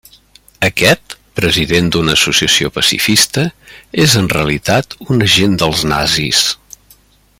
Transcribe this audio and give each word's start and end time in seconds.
Aquest, 0.67 1.13
president 1.39 1.91
d'una 1.95 2.15
associació 2.19 2.71
pacifista, 2.77 3.43
és 4.07 4.17
en 4.23 4.31
realitat 4.35 4.97
un 5.09 5.23
agent 5.27 5.59
dels 5.65 5.85
nazis. 5.93 6.45